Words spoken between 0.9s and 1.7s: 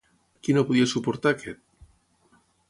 suportar aquest?